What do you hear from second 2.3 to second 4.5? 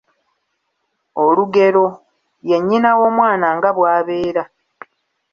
Ye nnyina w'omwana nga bw'abeera.